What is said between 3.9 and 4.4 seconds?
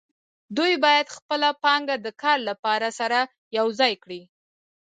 کړي